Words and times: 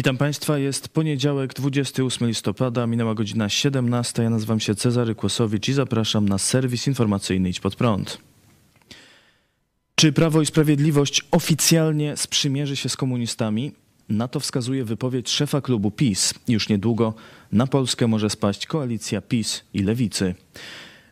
Witam 0.00 0.16
Państwa, 0.16 0.58
jest 0.58 0.88
poniedziałek, 0.88 1.54
28 1.54 2.28
listopada, 2.28 2.86
minęła 2.86 3.14
godzina 3.14 3.48
17. 3.48 4.22
Ja 4.22 4.30
nazywam 4.30 4.60
się 4.60 4.74
Cezary 4.74 5.14
Kłosowicz 5.14 5.68
i 5.68 5.72
zapraszam 5.72 6.28
na 6.28 6.38
serwis 6.38 6.86
informacyjny 6.86 7.48
Idź 7.48 7.60
Pod 7.60 7.76
Prąd. 7.76 8.18
Czy 9.94 10.12
Prawo 10.12 10.42
i 10.42 10.46
Sprawiedliwość 10.46 11.22
oficjalnie 11.30 12.16
sprzymierzy 12.16 12.76
się 12.76 12.88
z 12.88 12.96
komunistami? 12.96 13.72
Na 14.08 14.28
to 14.28 14.40
wskazuje 14.40 14.84
wypowiedź 14.84 15.30
szefa 15.30 15.60
klubu 15.60 15.90
PiS. 15.90 16.34
Już 16.48 16.68
niedługo 16.68 17.14
na 17.52 17.66
Polskę 17.66 18.06
może 18.06 18.30
spaść 18.30 18.66
koalicja 18.66 19.20
PiS 19.20 19.62
i 19.74 19.82
Lewicy. 19.82 20.34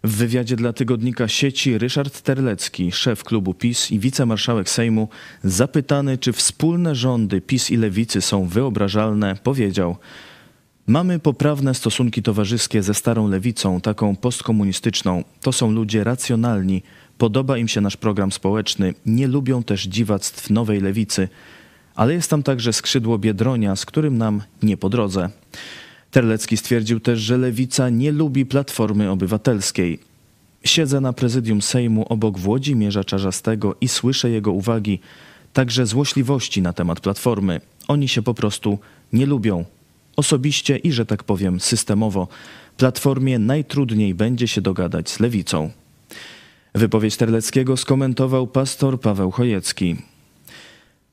W 0.05 0.16
wywiadzie 0.16 0.57
dla 0.57 0.73
tygodnika 0.73 1.29
sieci 1.29 1.79
Ryszard 1.79 2.20
Terlecki, 2.20 2.93
szef 2.93 3.25
klubu 3.25 3.55
PiS 3.55 3.91
i 3.91 3.98
wicemarszałek 3.98 4.71
Sejmu, 4.71 5.09
zapytany, 5.45 6.19
czy 6.19 6.33
wspólne 6.33 6.95
rządy 6.95 7.41
PiS 7.41 7.71
i 7.71 7.77
Lewicy 7.77 8.21
są 8.21 8.47
wyobrażalne, 8.47 9.37
powiedział: 9.43 9.97
Mamy 10.87 11.19
poprawne 11.19 11.74
stosunki 11.74 12.23
towarzyskie 12.23 12.83
ze 12.83 12.95
starą 12.95 13.29
lewicą, 13.29 13.80
taką 13.80 14.16
postkomunistyczną. 14.16 15.24
To 15.40 15.52
są 15.52 15.71
ludzie 15.71 16.05
racjonalni, 16.05 16.83
podoba 17.18 17.59
im 17.59 17.68
się 17.68 17.80
nasz 17.80 17.96
program 17.96 18.33
społeczny, 18.33 18.95
nie 19.07 19.27
lubią 19.27 19.62
też 19.62 19.83
dziwactw 19.83 20.51
nowej 20.51 20.80
lewicy, 20.80 21.29
ale 21.95 22.15
jest 22.15 22.30
tam 22.30 22.43
także 22.43 22.73
skrzydło 22.73 23.18
Biedronia, 23.18 23.77
z 23.77 23.87
którym 23.87 24.18
nam 24.18 24.43
nie 24.62 24.77
po 24.77 24.88
drodze. 24.88 25.30
Terlecki 26.10 26.56
stwierdził 26.56 27.01
też, 27.01 27.20
że 27.20 27.38
lewica 27.38 27.90
nie 27.90 28.12
lubi 28.12 28.46
Platformy 28.46 29.10
Obywatelskiej. 29.10 29.98
Siedzę 30.65 31.00
na 31.00 31.12
prezydium 31.12 31.62
Sejmu 31.62 32.06
obok 32.09 32.38
Włodzimierza 32.38 33.04
Czarzastego 33.04 33.76
i 33.80 33.88
słyszę 33.88 34.30
jego 34.30 34.52
uwagi, 34.52 35.00
także 35.52 35.87
złośliwości 35.87 36.62
na 36.62 36.73
temat 36.73 37.00
Platformy. 37.00 37.60
Oni 37.88 38.09
się 38.09 38.23
po 38.23 38.34
prostu 38.34 38.78
nie 39.12 39.26
lubią. 39.26 39.65
Osobiście 40.16 40.76
i, 40.76 40.92
że 40.92 41.06
tak 41.06 41.24
powiem, 41.24 41.60
systemowo. 41.60 42.28
Platformie 42.76 43.38
najtrudniej 43.38 44.15
będzie 44.15 44.48
się 44.48 44.60
dogadać 44.60 45.10
z 45.10 45.20
lewicą. 45.20 45.70
Wypowiedź 46.74 47.16
Terleckiego 47.16 47.76
skomentował 47.76 48.46
pastor 48.46 49.00
Paweł 49.00 49.30
Chojecki. 49.30 49.96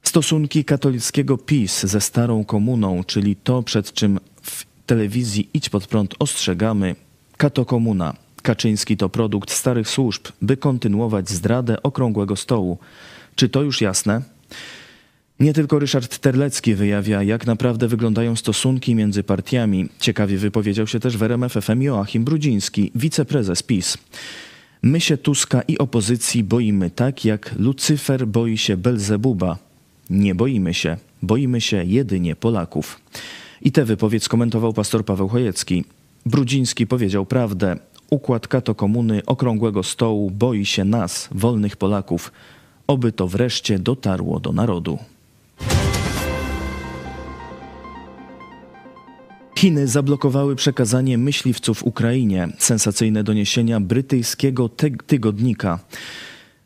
Stosunki 0.04 0.66
katolickiego 0.66 1.38
PiS 1.38 1.84
ze 1.84 2.02
starą 2.02 2.46
komuną, 2.46 3.04
czyli 3.04 3.36
to, 3.36 3.64
przed 3.64 3.94
czym 3.94 4.20
w 4.42 4.75
telewizji 4.86 5.50
Idź 5.54 5.70
Pod 5.70 5.88
Prąd 5.88 6.16
ostrzegamy, 6.20 6.96
Kato 7.38 7.66
Komuna. 7.66 8.14
Kaczyński 8.42 8.98
to 8.98 9.10
produkt 9.10 9.52
starych 9.52 9.90
służb, 9.90 10.28
by 10.42 10.58
kontynuować 10.58 11.30
zdradę 11.30 11.84
okrągłego 11.84 12.36
stołu. 12.36 12.78
Czy 13.36 13.50
to 13.50 13.62
już 13.62 13.82
jasne? 13.82 14.22
Nie 15.40 15.54
tylko 15.54 15.80
Ryszard 15.80 16.18
Terlecki 16.18 16.76
wyjawia, 16.76 17.24
jak 17.24 17.46
naprawdę 17.48 17.88
wyglądają 17.88 18.36
stosunki 18.36 18.96
między 18.96 19.24
partiami. 19.24 19.90
Ciekawie 20.00 20.38
wypowiedział 20.38 20.88
się 20.88 21.00
też 21.00 21.18
w 21.18 21.24
RMF 21.24 21.54
FM 21.54 21.82
Joachim 21.82 22.24
Brudziński, 22.24 22.92
wiceprezes 22.96 23.64
PiS. 23.64 23.98
My 24.82 25.02
się 25.02 25.18
Tuska 25.18 25.62
i 25.62 25.78
opozycji 25.78 26.44
boimy 26.44 26.90
tak, 26.90 27.26
jak 27.26 27.56
Lucyfer 27.60 28.28
boi 28.28 28.58
się 28.58 28.78
Belzebuba. 28.78 29.58
Nie 30.10 30.36
boimy 30.36 30.74
się, 30.74 30.98
boimy 31.22 31.62
się 31.62 31.84
jedynie 31.84 32.36
Polaków. 32.36 33.00
I 33.66 33.72
tę 33.72 33.86
wypowiedź 33.86 34.24
skomentował 34.24 34.74
pastor 34.74 35.06
Paweł 35.06 35.28
Chojecki. 35.28 35.86
Brudziński 36.26 36.88
powiedział 36.88 37.26
prawdę. 37.26 37.78
Układ 38.10 38.48
kato 38.48 38.76
komuny 38.76 39.22
okrągłego 39.26 39.84
stołu 39.84 40.32
boi 40.32 40.66
się 40.66 40.86
nas, 40.86 41.30
wolnych 41.32 41.78
Polaków. 41.78 42.32
Oby 42.88 43.12
to 43.12 43.28
wreszcie 43.28 43.80
dotarło 43.80 44.40
do 44.40 44.52
narodu. 44.52 44.98
Chiny 49.58 49.88
zablokowały 49.88 50.56
przekazanie 50.56 51.18
myśliwców 51.18 51.84
Ukrainie. 51.84 52.48
Sensacyjne 52.58 53.24
doniesienia 53.24 53.80
brytyjskiego 53.80 54.70
tygodnika. 55.08 55.80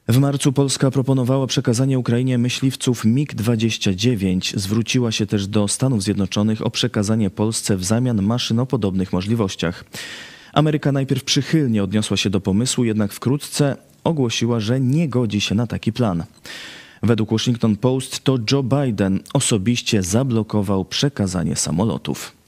W 0.09 0.17
marcu 0.17 0.53
Polska 0.53 0.91
proponowała 0.91 1.47
przekazanie 1.47 1.99
Ukrainie 1.99 2.37
myśliwców 2.37 3.05
MiG-29. 3.05 4.59
Zwróciła 4.59 5.11
się 5.11 5.25
też 5.25 5.47
do 5.47 5.67
Stanów 5.67 6.03
Zjednoczonych 6.03 6.65
o 6.65 6.69
przekazanie 6.69 7.29
Polsce 7.29 7.77
w 7.77 7.83
zamian 7.83 8.21
maszyn 8.21 8.59
o 8.59 8.65
podobnych 8.65 9.13
możliwościach. 9.13 9.85
Ameryka 10.53 10.91
najpierw 10.91 11.23
przychylnie 11.23 11.83
odniosła 11.83 12.17
się 12.17 12.29
do 12.29 12.41
pomysłu, 12.41 12.83
jednak 12.83 13.13
wkrótce 13.13 13.77
ogłosiła, 14.03 14.59
że 14.59 14.79
nie 14.79 15.09
godzi 15.09 15.41
się 15.41 15.55
na 15.55 15.67
taki 15.67 15.93
plan. 15.93 16.23
Według 17.03 17.31
Washington 17.31 17.75
Post 17.75 18.23
to 18.23 18.37
Joe 18.51 18.63
Biden 18.63 19.19
osobiście 19.33 20.03
zablokował 20.03 20.85
przekazanie 20.85 21.55
samolotów. 21.55 22.38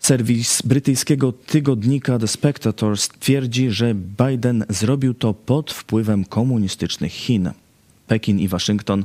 Serwis 0.00 0.62
brytyjskiego 0.62 1.32
tygodnika 1.32 2.18
The 2.18 2.28
Spectator 2.28 2.98
twierdzi, 2.98 3.70
że 3.70 3.94
Biden 3.94 4.64
zrobił 4.68 5.14
to 5.14 5.34
pod 5.34 5.72
wpływem 5.72 6.24
komunistycznych 6.24 7.12
Chin. 7.12 7.50
Pekin 8.06 8.40
i 8.40 8.48
Waszyngton 8.48 9.04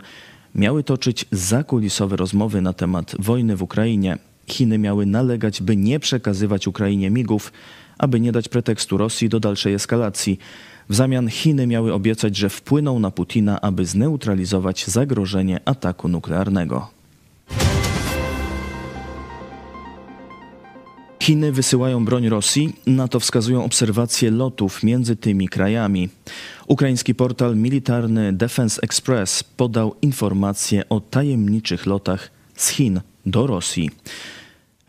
miały 0.56 0.84
toczyć 0.84 1.26
zakulisowe 1.32 2.16
rozmowy 2.16 2.62
na 2.62 2.74
temat 2.74 3.16
wojny 3.20 3.56
w 3.56 3.64
Ukrainie. 3.64 4.18
Chiny 4.48 4.78
miały 4.78 5.06
nalegać, 5.06 5.62
by 5.62 5.76
nie 5.76 6.00
przekazywać 6.00 6.68
Ukrainie 6.68 7.10
migów, 7.10 7.52
aby 7.98 8.20
nie 8.20 8.32
dać 8.32 8.50
pretekstu 8.50 8.98
Rosji 8.98 9.30
do 9.30 9.40
dalszej 9.40 9.74
eskalacji. 9.74 10.40
W 10.90 10.96
zamian 10.96 11.30
Chiny 11.30 11.68
miały 11.68 11.94
obiecać, 11.94 12.38
że 12.38 12.50
wpłyną 12.50 13.00
na 13.00 13.12
Putina, 13.12 13.62
aby 13.62 13.86
zneutralizować 13.86 14.86
zagrożenie 14.86 15.60
ataku 15.66 16.08
nuklearnego. 16.08 16.95
Chiny 21.26 21.52
wysyłają 21.52 22.06
broń 22.06 22.30
Rosji, 22.30 22.74
na 22.88 23.08
to 23.08 23.20
wskazują 23.20 23.64
obserwacje 23.64 24.32
lotów 24.32 24.84
między 24.84 25.16
tymi 25.16 25.50
krajami. 25.50 26.10
Ukraiński 26.68 27.16
portal 27.16 27.56
militarny 27.56 28.34
Defense 28.34 28.82
Express 28.82 29.44
podał 29.44 29.96
informacje 30.02 30.90
o 30.90 31.00
tajemniczych 31.00 31.86
lotach 31.86 32.32
z 32.56 32.70
Chin 32.70 33.02
do 33.26 33.48
Rosji. 33.48 33.90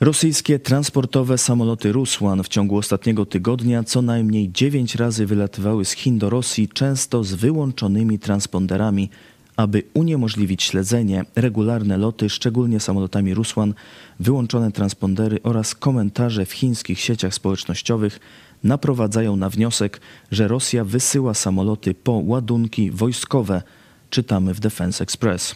Rosyjskie 0.01 0.59
transportowe 0.59 1.39
samoloty 1.39 1.93
Rusłan 1.93 2.43
w 2.43 2.49
ciągu 2.49 2.77
ostatniego 2.77 3.27
tygodnia 3.27 3.85
co 3.85 4.03
najmniej 4.03 4.53
dziewięć 4.53 4.95
razy 4.95 5.27
wylatywały 5.27 5.85
z 5.85 5.93
Chin 5.93 6.19
do 6.19 6.31
Rosji, 6.31 6.69
często 6.69 7.25
z 7.25 7.35
wyłączonymi 7.35 8.19
transponderami 8.19 9.11
aby 9.57 9.83
uniemożliwić 9.95 10.63
śledzenie, 10.63 11.25
regularne 11.37 11.97
loty, 11.97 12.31
szczególnie 12.31 12.81
samolotami 12.81 13.35
Rusłan, 13.35 13.75
wyłączone 14.21 14.73
transpondery 14.73 15.39
oraz 15.43 15.75
komentarze 15.75 16.47
w 16.47 16.53
chińskich 16.53 17.01
sieciach 17.01 17.35
społecznościowych 17.35 18.21
naprowadzają 18.65 19.37
na 19.37 19.51
wniosek, 19.51 20.01
że 20.31 20.49
Rosja 20.49 20.85
wysyła 20.85 21.35
samoloty 21.35 21.95
po 21.95 22.13
ładunki 22.13 22.91
wojskowe, 22.91 23.63
czytamy 24.11 24.55
w 24.55 24.61
Defense 24.61 25.05
Express. 25.05 25.55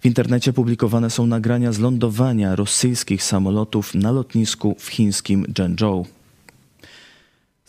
W 0.00 0.06
internecie 0.06 0.52
publikowane 0.52 1.10
są 1.10 1.26
nagrania 1.26 1.72
z 1.72 1.78
lądowania 1.78 2.56
rosyjskich 2.56 3.22
samolotów 3.22 3.94
na 3.94 4.10
lotnisku 4.10 4.76
w 4.78 4.88
chińskim 4.88 5.46
Zhengzhou. 5.56 6.06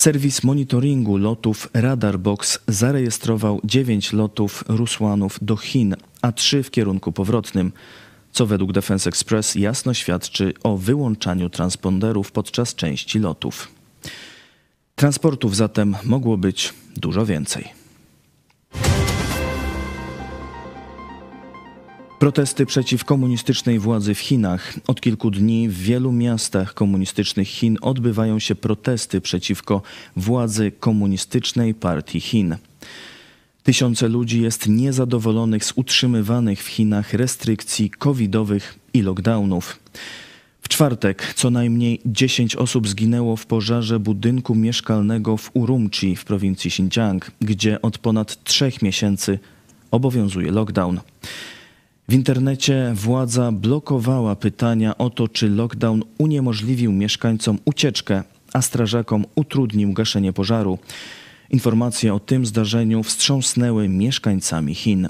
Serwis 0.08 0.44
monitoringu 0.44 1.18
lotów 1.18 1.70
Radarbox 1.74 2.60
zarejestrował 2.68 3.62
9 3.64 4.14
lotów 4.14 4.64
Rusłanów 4.68 5.40
do 5.42 5.58
Chin, 5.58 5.96
a 6.22 6.32
3 6.32 6.64
w 6.64 6.72
kierunku 6.72 7.12
powrotnym, 7.12 7.72
co 8.32 8.46
według 8.46 8.72
Defense 8.72 9.10
Express 9.10 9.56
jasno 9.56 9.94
świadczy 9.94 10.54
o 10.64 10.78
wyłączaniu 10.78 11.50
transponderów 11.50 12.32
podczas 12.32 12.76
części 12.76 13.20
lotów. 13.20 13.68
Transportów 14.96 15.56
zatem 15.56 15.96
mogło 16.04 16.38
być 16.38 16.74
dużo 16.98 17.26
więcej. 17.26 17.77
Protesty 22.20 22.66
przeciw 22.66 23.06
komunistycznej 23.06 23.80
władzy 23.80 24.16
w 24.16 24.20
Chinach. 24.20 24.74
Od 24.88 25.02
kilku 25.02 25.32
dni 25.32 25.70
w 25.70 25.78
wielu 25.78 26.12
miastach 26.12 26.74
komunistycznych 26.74 27.48
Chin 27.48 27.78
odbywają 27.82 28.40
się 28.40 28.56
protesty 28.56 29.22
przeciwko 29.22 29.82
władzy 30.16 30.72
komunistycznej 30.80 31.74
partii 31.74 32.20
Chin. 32.20 32.56
Tysiące 33.64 34.08
ludzi 34.08 34.42
jest 34.42 34.68
niezadowolonych 34.68 35.66
z 35.66 35.74
utrzymywanych 35.76 36.64
w 36.64 36.68
Chinach 36.68 37.14
restrykcji 37.14 37.90
covidowych 37.90 38.80
i 38.94 39.02
lockdownów. 39.02 39.80
W 40.62 40.70
czwartek 40.70 41.34
co 41.36 41.50
najmniej 41.50 42.02
10 42.06 42.56
osób 42.56 42.88
zginęło 42.88 43.36
w 43.36 43.46
pożarze 43.46 44.00
budynku 44.00 44.56
mieszkalnego 44.56 45.38
w 45.38 45.52
Urumqi 45.54 46.16
w 46.16 46.26
prowincji 46.26 46.68
Xinjiang, 46.68 47.32
gdzie 47.42 47.82
od 47.82 47.98
ponad 47.98 48.44
trzech 48.44 48.82
miesięcy 48.82 49.40
obowiązuje 49.92 50.52
lockdown. 50.52 51.00
W 52.10 52.14
internecie 52.14 52.92
władza 52.96 53.52
blokowała 53.52 54.36
pytania 54.36 54.98
o 54.98 55.10
to, 55.10 55.28
czy 55.28 55.50
lockdown 55.50 56.04
uniemożliwił 56.18 56.92
mieszkańcom 56.92 57.60
ucieczkę, 57.66 58.24
a 58.54 58.62
strażakom 58.62 59.26
utrudnił 59.36 59.94
gaszenie 59.94 60.34
pożaru. 60.34 60.80
Informacje 61.50 62.14
o 62.14 62.20
tym 62.20 62.46
zdarzeniu 62.46 63.04
wstrząsnęły 63.04 63.90
mieszkańcami 63.90 64.76
Chin. 64.76 65.08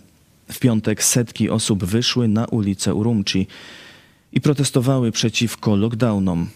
W 0.51 0.59
piątek 0.59 1.03
setki 1.03 1.49
osób 1.49 1.85
wyszły 1.85 2.27
na 2.27 2.45
ulicę 2.45 2.93
Urumqi. 2.93 3.47
i 4.33 4.41
protestowały 4.41 5.11
przeciwko 5.11 5.75
lockdownom. 5.75 6.47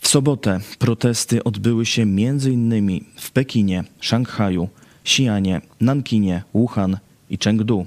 W 0.00 0.08
sobotę 0.08 0.60
protesty 0.78 1.44
odbyły 1.44 1.86
się 1.86 2.02
m.in. 2.02 3.04
w 3.16 3.30
Pekinie, 3.30 3.84
Szanghaju, 4.00 4.68
Xi'anie, 5.04 5.60
Nankinie, 5.80 6.42
Wuhan 6.54 6.98
i 7.30 7.38
Chengdu. 7.44 7.86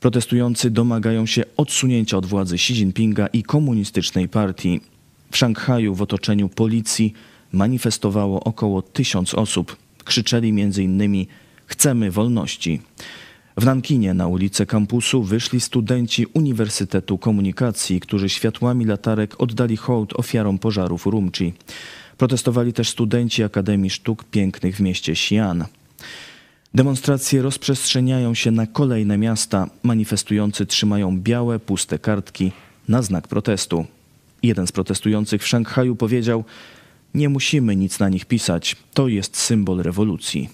Protestujący 0.00 0.70
domagają 0.70 1.26
się 1.26 1.44
odsunięcia 1.56 2.16
od 2.16 2.26
władzy 2.26 2.54
Xi 2.54 2.72
Jinpinga 2.72 3.26
i 3.26 3.42
komunistycznej 3.42 4.28
partii. 4.28 4.80
W 5.30 5.36
Szanghaju 5.36 5.94
w 5.94 6.02
otoczeniu 6.02 6.48
policji 6.48 7.12
manifestowało 7.52 8.44
około 8.44 8.82
tysiąc 8.82 9.34
osób. 9.34 9.76
Krzyczeli 10.04 10.48
m.in. 10.48 11.26
Chcemy 11.66 12.10
wolności. 12.10 12.80
W 13.56 13.64
Nankinie 13.64 14.14
na 14.14 14.26
ulicę 14.26 14.66
kampusu 14.66 15.22
wyszli 15.22 15.60
studenci 15.60 16.26
Uniwersytetu 16.26 17.18
Komunikacji, 17.18 18.00
którzy 18.00 18.28
światłami 18.28 18.84
latarek 18.84 19.40
oddali 19.40 19.76
hołd 19.76 20.12
ofiarom 20.12 20.58
pożarów 20.58 21.06
Urumqi. 21.06 21.52
Protestowali 22.18 22.72
też 22.72 22.88
studenci 22.88 23.42
Akademii 23.42 23.90
Sztuk 23.90 24.24
Pięknych 24.24 24.76
w 24.76 24.80
mieście 24.80 25.12
Xi'an. 25.12 25.64
Demonstracje 26.74 27.42
rozprzestrzeniają 27.42 28.34
się 28.34 28.50
na 28.50 28.66
kolejne 28.66 29.18
miasta. 29.18 29.70
Manifestujący 29.82 30.66
trzymają 30.66 31.20
białe, 31.20 31.58
puste 31.58 31.98
kartki 31.98 32.52
na 32.88 33.02
znak 33.02 33.28
protestu. 33.28 33.84
Jeden 34.42 34.66
z 34.66 34.72
protestujących 34.72 35.42
w 35.42 35.46
Szanghaju 35.46 35.96
powiedział: 35.96 36.44
Nie 37.14 37.28
musimy 37.28 37.76
nic 37.76 37.98
na 37.98 38.08
nich 38.08 38.24
pisać, 38.24 38.76
to 38.94 39.08
jest 39.08 39.36
symbol 39.36 39.82
rewolucji. 39.82 40.48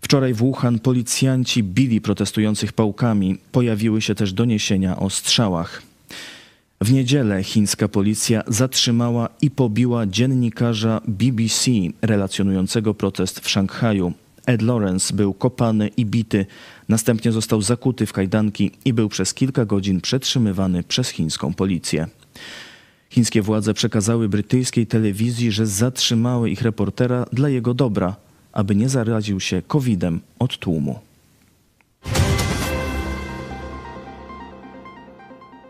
Wczoraj 0.00 0.34
w 0.34 0.36
Wuhan 0.36 0.78
policjanci 0.78 1.62
bili 1.62 2.00
protestujących 2.00 2.72
pałkami. 2.72 3.38
Pojawiły 3.52 4.02
się 4.02 4.14
też 4.14 4.32
doniesienia 4.32 4.98
o 4.98 5.10
strzałach. 5.10 5.82
W 6.80 6.92
niedzielę 6.92 7.44
chińska 7.44 7.88
policja 7.88 8.42
zatrzymała 8.46 9.28
i 9.42 9.50
pobiła 9.50 10.06
dziennikarza 10.06 11.00
BBC 11.08 11.70
relacjonującego 12.02 12.94
protest 12.94 13.40
w 13.40 13.48
Szanghaju. 13.48 14.12
Ed 14.48 14.62
Lawrence 14.62 15.14
był 15.14 15.34
kopany 15.34 15.88
i 15.88 16.06
bity, 16.06 16.46
następnie 16.88 17.32
został 17.32 17.62
zakuty 17.62 18.06
w 18.06 18.12
kajdanki 18.12 18.70
i 18.84 18.92
był 18.92 19.08
przez 19.08 19.34
kilka 19.34 19.64
godzin 19.64 20.00
przetrzymywany 20.00 20.82
przez 20.82 21.08
chińską 21.08 21.54
policję. 21.54 22.06
Chińskie 23.10 23.42
władze 23.42 23.74
przekazały 23.74 24.28
brytyjskiej 24.28 24.86
telewizji, 24.86 25.52
że 25.52 25.66
zatrzymały 25.66 26.50
ich 26.50 26.62
reportera 26.62 27.26
dla 27.32 27.48
jego 27.48 27.74
dobra, 27.74 28.16
aby 28.52 28.74
nie 28.74 28.88
zaraził 28.88 29.40
się 29.40 29.62
COVID-em 29.62 30.20
od 30.38 30.58
tłumu. 30.58 30.98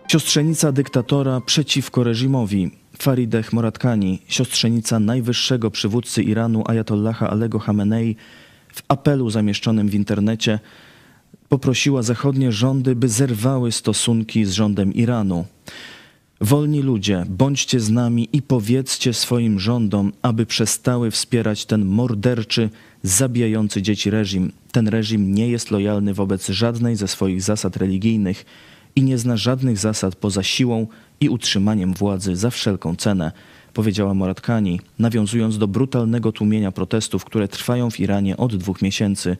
Siostrzenica 0.08 0.72
dyktatora 0.72 1.40
przeciwko 1.40 2.04
reżimowi. 2.04 2.70
Farideh 2.98 3.52
Moratkani, 3.52 4.22
siostrzenica 4.28 5.00
najwyższego 5.00 5.70
przywódcy 5.70 6.22
Iranu 6.22 6.62
Ayatollaha 6.66 7.30
Alego 7.30 7.58
Hamenei, 7.58 8.16
w 8.78 8.82
apelu 8.88 9.30
zamieszczonym 9.30 9.88
w 9.88 9.94
internecie 9.94 10.58
poprosiła 11.48 12.02
zachodnie 12.02 12.52
rządy, 12.52 12.96
by 12.96 13.08
zerwały 13.08 13.72
stosunki 13.72 14.44
z 14.44 14.52
rządem 14.52 14.94
Iranu. 14.94 15.44
Wolni 16.40 16.82
ludzie, 16.82 17.24
bądźcie 17.28 17.80
z 17.80 17.90
nami 17.90 18.28
i 18.32 18.42
powiedzcie 18.42 19.14
swoim 19.14 19.60
rządom, 19.60 20.12
aby 20.22 20.46
przestały 20.46 21.10
wspierać 21.10 21.66
ten 21.66 21.84
morderczy, 21.84 22.70
zabijający 23.02 23.82
dzieci 23.82 24.10
reżim. 24.10 24.52
Ten 24.72 24.88
reżim 24.88 25.34
nie 25.34 25.48
jest 25.48 25.70
lojalny 25.70 26.14
wobec 26.14 26.48
żadnej 26.48 26.96
ze 26.96 27.08
swoich 27.08 27.42
zasad 27.42 27.76
religijnych 27.76 28.44
i 28.96 29.02
nie 29.02 29.18
zna 29.18 29.36
żadnych 29.36 29.78
zasad 29.78 30.16
poza 30.16 30.42
siłą 30.42 30.86
i 31.20 31.28
utrzymaniem 31.28 31.94
władzy 31.94 32.36
za 32.36 32.50
wszelką 32.50 32.96
cenę, 32.96 33.32
powiedziała 33.78 34.14
Moratkani, 34.14 34.80
nawiązując 34.98 35.58
do 35.58 35.68
brutalnego 35.68 36.32
tłumienia 36.32 36.72
protestów, 36.72 37.24
które 37.24 37.48
trwają 37.48 37.90
w 37.90 38.00
Iranie 38.00 38.36
od 38.36 38.56
dwóch 38.56 38.82
miesięcy. 38.82 39.36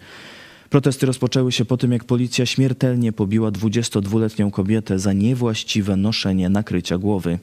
Protesty 0.71 1.07
rozpoczęły 1.07 1.53
się 1.53 1.65
po 1.65 1.77
tym, 1.77 1.93
jak 1.93 2.05
policja 2.05 2.47
śmiertelnie 2.47 3.13
pobiła 3.13 3.51
22-letnią 3.51 4.51
kobietę 4.51 4.99
za 4.99 5.13
niewłaściwe 5.13 5.97
noszenie 5.97 6.49
nakrycia 6.49 6.99
głowy. 6.99 7.39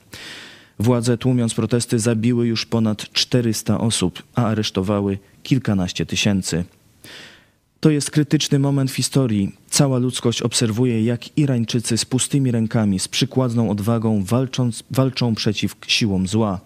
Władze 0.80 1.18
tłumiąc 1.18 1.54
protesty 1.54 2.00
zabiły 2.00 2.48
już 2.48 2.66
ponad 2.66 3.12
400 3.12 3.80
osób, 3.80 4.24
a 4.36 4.46
aresztowały 4.46 5.18
kilkanaście 5.44 6.06
tysięcy. 6.06 6.64
To 7.86 7.90
jest 7.90 8.12
krytyczny 8.12 8.60
moment 8.60 8.92
w 8.92 8.96
historii. 8.96 9.56
Cała 9.70 9.98
ludzkość 9.98 10.42
obserwuje, 10.42 11.04
jak 11.04 11.38
Irańczycy 11.38 11.98
z 11.98 12.06
pustymi 12.06 12.52
rękami, 12.52 13.00
z 13.00 13.08
przykładną 13.08 13.70
odwagą 13.70 14.24
walcząc, 14.24 14.84
walczą 14.92 15.36
przeciw 15.36 15.76
siłom 15.88 16.28
zła. 16.28 16.60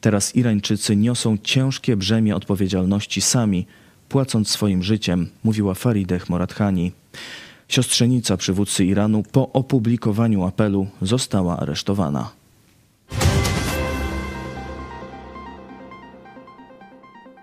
Teraz 0.00 0.36
Irańczycy 0.36 0.96
niosą 0.96 1.38
ciężkie 1.42 1.96
brzemię 1.96 2.36
odpowiedzialności 2.36 3.20
sami, 3.20 3.66
płacąc 4.08 4.48
swoim 4.48 4.82
życiem, 4.82 5.28
mówiła 5.44 5.74
Farideh 5.74 6.28
Morathani. 6.28 6.92
Siostrzenica 7.68 8.36
przywódcy 8.36 8.84
Iranu 8.84 9.22
po 9.32 9.52
opublikowaniu 9.52 10.44
apelu 10.44 10.86
została 11.02 11.56
aresztowana. 11.56 12.30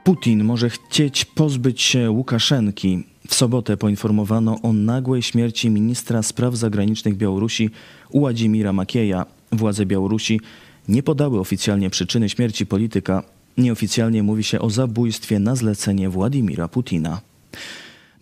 Putin 0.09 0.43
może 0.43 0.69
chcieć 0.69 1.25
pozbyć 1.25 1.81
się 1.81 2.11
Łukaszenki. 2.11 3.03
W 3.27 3.35
sobotę 3.35 3.77
poinformowano 3.77 4.61
o 4.61 4.73
nagłej 4.73 5.21
śmierci 5.21 5.69
ministra 5.69 6.23
spraw 6.23 6.55
zagranicznych 6.55 7.17
Białorusi 7.17 7.69
Uładzimira 8.09 8.73
Makieja. 8.73 9.25
Władze 9.51 9.85
Białorusi 9.85 10.41
nie 10.87 11.03
podały 11.03 11.39
oficjalnie 11.39 11.89
przyczyny 11.89 12.29
śmierci 12.29 12.65
polityka. 12.65 13.23
Nieoficjalnie 13.57 14.23
mówi 14.23 14.43
się 14.43 14.59
o 14.59 14.69
zabójstwie 14.69 15.39
na 15.39 15.55
zlecenie 15.55 16.09
Władimira 16.09 16.67
Putina. 16.67 17.21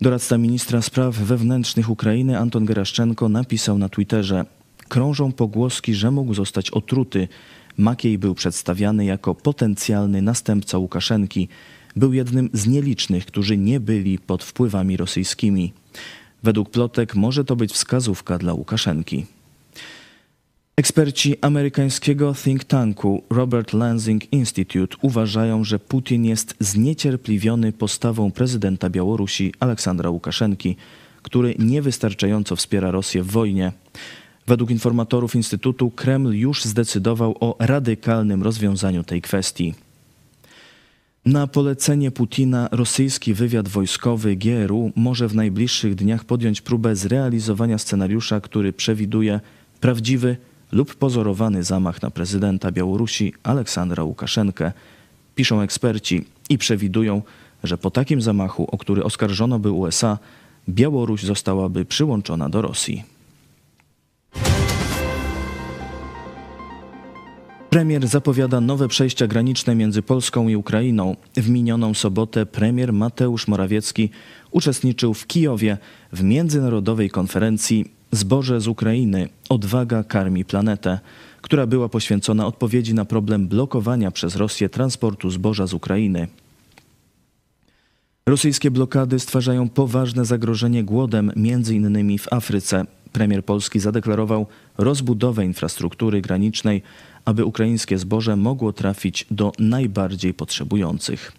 Doradca 0.00 0.38
ministra 0.38 0.82
spraw 0.82 1.14
wewnętrznych 1.16 1.90
Ukrainy 1.90 2.38
Anton 2.38 2.64
Geraszczenko 2.64 3.28
napisał 3.28 3.78
na 3.78 3.88
Twitterze: 3.88 4.44
Krążą 4.88 5.32
pogłoski, 5.32 5.94
że 5.94 6.10
mógł 6.10 6.34
zostać 6.34 6.70
otruty. 6.70 7.28
Makiej 7.78 8.18
był 8.18 8.34
przedstawiany 8.34 9.04
jako 9.04 9.34
potencjalny 9.34 10.22
następca 10.22 10.78
Łukaszenki. 10.78 11.48
Był 11.96 12.12
jednym 12.12 12.50
z 12.52 12.66
nielicznych, 12.66 13.26
którzy 13.26 13.58
nie 13.58 13.80
byli 13.80 14.18
pod 14.18 14.44
wpływami 14.44 14.96
rosyjskimi. 14.96 15.72
Według 16.42 16.70
plotek 16.70 17.14
może 17.14 17.44
to 17.44 17.56
być 17.56 17.72
wskazówka 17.72 18.38
dla 18.38 18.54
Łukaszenki. 18.54 19.26
Eksperci 20.76 21.36
amerykańskiego 21.40 22.34
think 22.44 22.64
tanku 22.64 23.22
Robert 23.30 23.72
Lansing 23.72 24.32
Institute 24.32 24.96
uważają, 25.02 25.64
że 25.64 25.78
Putin 25.78 26.24
jest 26.24 26.54
zniecierpliwiony 26.60 27.72
postawą 27.72 28.30
prezydenta 28.30 28.90
Białorusi 28.90 29.54
Aleksandra 29.60 30.10
Łukaszenki, 30.10 30.76
który 31.22 31.54
niewystarczająco 31.58 32.56
wspiera 32.56 32.90
Rosję 32.90 33.22
w 33.22 33.30
wojnie. 33.30 33.72
Według 34.48 34.70
informatorów 34.70 35.34
Instytutu 35.34 35.90
Kreml 35.90 36.32
już 36.32 36.64
zdecydował 36.64 37.36
o 37.40 37.56
radykalnym 37.58 38.42
rozwiązaniu 38.42 39.04
tej 39.04 39.22
kwestii. 39.22 39.74
Na 41.24 41.46
polecenie 41.46 42.10
Putina 42.10 42.68
rosyjski 42.72 43.34
wywiad 43.34 43.68
wojskowy 43.68 44.36
GRU 44.36 44.92
może 44.96 45.28
w 45.28 45.34
najbliższych 45.34 45.94
dniach 45.94 46.24
podjąć 46.24 46.60
próbę 46.60 46.96
zrealizowania 46.96 47.78
scenariusza, 47.78 48.40
który 48.40 48.72
przewiduje 48.72 49.40
prawdziwy 49.80 50.36
lub 50.72 50.94
pozorowany 50.94 51.64
zamach 51.64 52.02
na 52.02 52.10
prezydenta 52.10 52.72
Białorusi 52.72 53.32
Aleksandra 53.42 54.04
Łukaszenkę. 54.04 54.72
Piszą 55.34 55.60
eksperci 55.60 56.24
i 56.50 56.58
przewidują, 56.58 57.22
że 57.64 57.78
po 57.78 57.90
takim 57.90 58.22
zamachu, 58.22 58.68
o 58.70 58.78
który 58.78 59.04
oskarżono 59.04 59.58
by 59.58 59.70
USA, 59.70 60.18
Białoruś 60.68 61.22
zostałaby 61.22 61.84
przyłączona 61.84 62.48
do 62.48 62.62
Rosji. 62.62 63.17
Premier 67.70 68.06
zapowiada 68.06 68.60
nowe 68.60 68.88
przejścia 68.88 69.26
graniczne 69.26 69.74
między 69.74 70.02
Polską 70.02 70.48
i 70.48 70.56
Ukrainą. 70.56 71.16
W 71.36 71.48
minioną 71.48 71.94
sobotę 71.94 72.46
premier 72.46 72.92
Mateusz 72.92 73.48
Morawiecki 73.48 74.10
uczestniczył 74.50 75.14
w 75.14 75.26
Kijowie 75.26 75.78
w 76.12 76.22
międzynarodowej 76.22 77.10
konferencji 77.10 77.90
Zboże 78.12 78.60
z 78.60 78.68
Ukrainy 78.68 79.28
Odwaga 79.48 80.04
karmi 80.04 80.44
planetę, 80.44 80.98
która 81.42 81.66
była 81.66 81.88
poświęcona 81.88 82.46
odpowiedzi 82.46 82.94
na 82.94 83.04
problem 83.04 83.48
blokowania 83.48 84.10
przez 84.10 84.36
Rosję 84.36 84.68
transportu 84.68 85.30
zboża 85.30 85.66
z 85.66 85.74
Ukrainy. 85.74 86.28
Rosyjskie 88.26 88.70
blokady 88.70 89.18
stwarzają 89.18 89.68
poważne 89.68 90.24
zagrożenie 90.24 90.84
głodem, 90.84 91.32
między 91.36 91.74
innymi 91.74 92.18
w 92.18 92.32
Afryce. 92.32 92.84
Premier 93.12 93.44
Polski 93.44 93.80
zadeklarował 93.80 94.46
rozbudowę 94.78 95.44
infrastruktury 95.44 96.20
granicznej, 96.20 96.82
aby 97.24 97.44
ukraińskie 97.44 97.98
zboże 97.98 98.36
mogło 98.36 98.72
trafić 98.72 99.26
do 99.30 99.52
najbardziej 99.58 100.34
potrzebujących. 100.34 101.32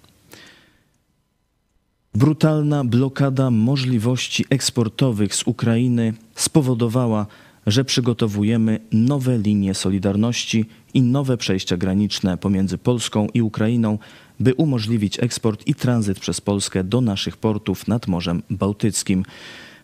Brutalna 2.16 2.84
blokada 2.84 3.52
możliwości 3.52 4.46
eksportowych 4.50 5.36
z 5.36 5.44
Ukrainy 5.44 6.14
spowodowała, 6.36 7.26
że 7.68 7.86
przygotowujemy 7.86 8.80
nowe 8.92 9.38
linie 9.38 9.74
solidarności 9.74 10.66
i 10.94 11.02
nowe 11.02 11.38
przejścia 11.38 11.78
graniczne 11.78 12.38
pomiędzy 12.38 12.78
Polską 12.78 13.28
i 13.34 13.42
Ukrainą, 13.42 13.98
by 14.40 14.54
umożliwić 14.54 15.24
eksport 15.24 15.68
i 15.68 15.76
tranzyt 15.76 16.20
przez 16.20 16.42
Polskę 16.42 16.84
do 16.84 17.02
naszych 17.02 17.38
portów 17.38 17.88
nad 17.88 18.08
Morzem 18.08 18.42
Bałtyckim, 18.50 19.26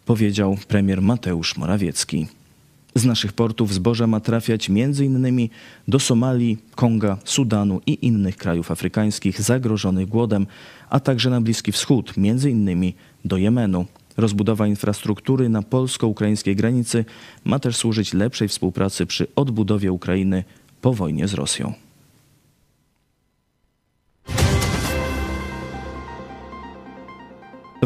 powiedział 0.06 0.58
premier 0.68 1.02
Mateusz 1.02 1.58
Morawiecki. 1.58 2.28
Z 2.96 3.06
naszych 3.06 3.34
portów 3.34 3.74
zboże 3.74 4.08
ma 4.08 4.20
trafiać 4.20 4.70
m.in. 4.70 5.50
do 5.88 6.00
Somalii, 6.00 6.58
Konga, 6.76 7.18
Sudanu 7.24 7.82
i 7.86 8.06
innych 8.06 8.38
krajów 8.38 8.72
afrykańskich 8.72 9.42
zagrożonych 9.42 10.08
głodem, 10.08 10.48
a 10.90 11.00
także 11.00 11.30
na 11.30 11.42
Bliski 11.42 11.72
Wschód, 11.72 12.14
m.in. 12.18 12.94
do 13.26 13.38
Jemenu. 13.38 13.86
Rozbudowa 14.18 14.68
infrastruktury 14.68 15.50
na 15.50 15.62
polsko-ukraińskiej 15.62 16.56
granicy 16.56 17.06
ma 17.46 17.60
też 17.60 17.76
służyć 17.76 18.14
lepszej 18.14 18.48
współpracy 18.48 19.06
przy 19.06 19.28
odbudowie 19.36 19.92
Ukrainy 19.92 20.44
po 20.82 20.94
wojnie 20.94 21.28
z 21.28 21.34
Rosją. 21.34 21.85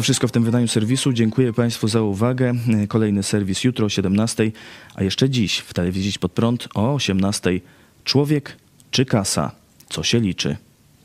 To 0.00 0.04
wszystko 0.04 0.28
w 0.28 0.32
tym 0.32 0.44
wydaniu 0.44 0.68
serwisu. 0.68 1.12
Dziękuję 1.12 1.52
Państwu 1.52 1.88
za 1.88 2.02
uwagę. 2.02 2.54
Kolejny 2.88 3.22
serwis 3.22 3.64
jutro 3.64 3.86
o 3.86 3.88
17, 3.88 4.52
a 4.94 5.02
jeszcze 5.02 5.30
dziś 5.30 5.58
w 5.58 5.74
telewizji 5.74 6.12
pod 6.20 6.32
prąd 6.32 6.68
o 6.74 6.94
18. 6.94 7.60
Człowiek 8.04 8.56
czy 8.90 9.04
kasa? 9.04 9.52
Co 9.88 10.02
się 10.02 10.20
liczy? 10.20 10.56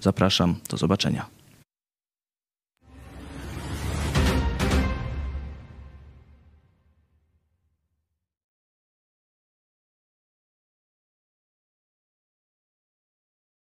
Zapraszam, 0.01 0.55
do 0.69 0.77
zobaczenia. 0.77 1.34